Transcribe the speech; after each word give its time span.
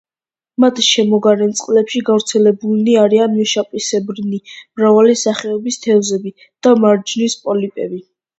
მათ 0.63 0.79
შემოგარენ 0.85 1.51
წყლებში 1.59 2.01
გავრცელებული 2.07 2.95
არიან 3.01 3.35
ვეშაპისებრნი, 3.43 4.41
მრავალი 4.79 5.15
სახეობის 5.25 5.79
თევზები 5.85 6.33
და 6.41 6.75
მარჯნის 6.87 7.39
პოლიპები. 7.47 8.03